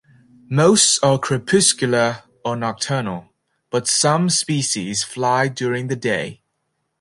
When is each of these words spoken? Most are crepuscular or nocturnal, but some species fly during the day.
Most 0.49 0.97
are 1.03 1.19
crepuscular 1.19 2.23
or 2.43 2.55
nocturnal, 2.55 3.29
but 3.69 3.87
some 3.87 4.31
species 4.31 5.03
fly 5.03 5.47
during 5.47 5.89
the 5.89 5.95
day. 5.95 6.41